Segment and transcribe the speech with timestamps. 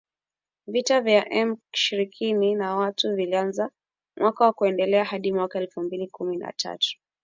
[0.67, 3.69] Vita vya M kshirini na tatu vilianza
[4.17, 6.97] mwaka na kuendelea hadi mwaka elfu mbili na kumi na tatu